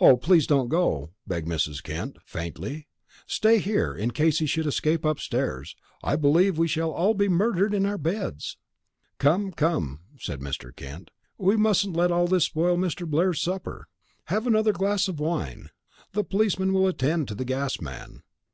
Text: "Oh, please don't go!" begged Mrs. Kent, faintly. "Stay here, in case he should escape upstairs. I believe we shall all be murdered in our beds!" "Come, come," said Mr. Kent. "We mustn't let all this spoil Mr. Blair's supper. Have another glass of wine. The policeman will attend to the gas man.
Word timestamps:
"Oh, 0.00 0.16
please 0.16 0.46
don't 0.46 0.68
go!" 0.68 1.10
begged 1.26 1.46
Mrs. 1.46 1.82
Kent, 1.82 2.16
faintly. 2.24 2.88
"Stay 3.26 3.58
here, 3.58 3.94
in 3.94 4.12
case 4.12 4.38
he 4.38 4.46
should 4.46 4.66
escape 4.66 5.04
upstairs. 5.04 5.76
I 6.02 6.16
believe 6.16 6.56
we 6.56 6.66
shall 6.68 6.90
all 6.90 7.12
be 7.12 7.28
murdered 7.28 7.74
in 7.74 7.84
our 7.84 7.98
beds!" 7.98 8.56
"Come, 9.18 9.52
come," 9.52 10.00
said 10.18 10.40
Mr. 10.40 10.74
Kent. 10.74 11.10
"We 11.36 11.58
mustn't 11.58 11.94
let 11.94 12.10
all 12.10 12.28
this 12.28 12.46
spoil 12.46 12.78
Mr. 12.78 13.06
Blair's 13.06 13.42
supper. 13.42 13.88
Have 14.32 14.46
another 14.46 14.72
glass 14.72 15.06
of 15.06 15.20
wine. 15.20 15.68
The 16.12 16.24
policeman 16.24 16.72
will 16.72 16.86
attend 16.88 17.28
to 17.28 17.34
the 17.34 17.44
gas 17.44 17.78
man. 17.78 18.22